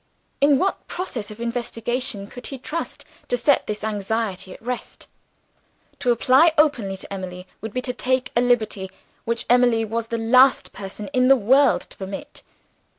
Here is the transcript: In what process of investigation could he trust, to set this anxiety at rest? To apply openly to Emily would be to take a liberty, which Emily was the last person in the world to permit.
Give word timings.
In 0.41 0.57
what 0.57 0.87
process 0.87 1.29
of 1.29 1.39
investigation 1.39 2.25
could 2.25 2.47
he 2.47 2.57
trust, 2.57 3.05
to 3.27 3.37
set 3.37 3.67
this 3.67 3.83
anxiety 3.83 4.51
at 4.51 4.59
rest? 4.59 5.05
To 5.99 6.09
apply 6.11 6.53
openly 6.57 6.97
to 6.97 7.13
Emily 7.13 7.45
would 7.61 7.71
be 7.71 7.83
to 7.83 7.93
take 7.93 8.31
a 8.35 8.41
liberty, 8.41 8.89
which 9.25 9.45
Emily 9.47 9.85
was 9.85 10.07
the 10.07 10.17
last 10.17 10.73
person 10.73 11.07
in 11.13 11.27
the 11.27 11.35
world 11.35 11.81
to 11.81 11.97
permit. 11.97 12.41